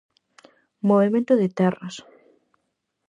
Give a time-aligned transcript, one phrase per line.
[0.87, 1.95] Movemento de terras.